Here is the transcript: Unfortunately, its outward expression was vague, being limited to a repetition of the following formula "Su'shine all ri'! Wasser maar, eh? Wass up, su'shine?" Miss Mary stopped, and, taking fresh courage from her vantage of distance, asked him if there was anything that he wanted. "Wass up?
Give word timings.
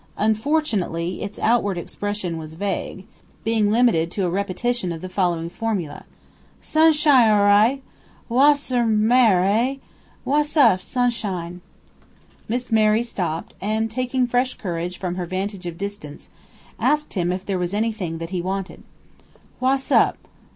Unfortunately, 0.17 1.21
its 1.21 1.37
outward 1.37 1.77
expression 1.77 2.39
was 2.39 2.55
vague, 2.55 3.05
being 3.43 3.69
limited 3.69 4.09
to 4.09 4.25
a 4.25 4.31
repetition 4.31 4.91
of 4.91 5.01
the 5.01 5.07
following 5.09 5.47
formula 5.47 6.05
"Su'shine 6.59 7.29
all 7.29 7.45
ri'! 7.75 7.81
Wasser 8.27 8.83
maar, 8.83 9.43
eh? 9.43 9.75
Wass 10.25 10.57
up, 10.57 10.81
su'shine?" 10.81 11.61
Miss 12.47 12.71
Mary 12.71 13.03
stopped, 13.03 13.53
and, 13.61 13.91
taking 13.91 14.25
fresh 14.25 14.55
courage 14.55 14.97
from 14.97 15.17
her 15.17 15.25
vantage 15.27 15.67
of 15.67 15.77
distance, 15.77 16.31
asked 16.79 17.13
him 17.13 17.31
if 17.31 17.45
there 17.45 17.59
was 17.59 17.71
anything 17.71 18.17
that 18.17 18.31
he 18.31 18.41
wanted. 18.41 18.81
"Wass 19.59 19.91
up? 19.91 20.17